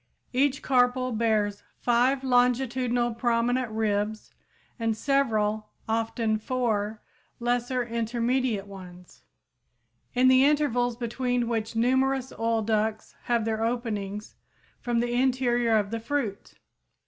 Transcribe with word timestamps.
Each 0.33 0.63
carpel 0.63 1.11
bears 1.11 1.61
five 1.77 2.23
longitudinal 2.23 3.13
prominent 3.13 3.69
ribs 3.69 4.33
and 4.79 4.97
several, 4.97 5.69
often 5.87 6.39
four, 6.39 7.03
lesser 7.39 7.83
intermediate 7.85 8.65
ones, 8.65 9.21
in 10.15 10.27
the 10.27 10.43
intervals 10.43 10.95
between 10.95 11.47
which 11.47 11.75
numerous 11.75 12.33
oil 12.39 12.63
ducts 12.63 13.13
have 13.25 13.45
their 13.45 13.63
openings 13.63 14.33
from 14.79 15.01
the 15.01 15.13
interior 15.13 15.77
of 15.77 15.91
the 15.91 15.99
fruit. 15.99 16.55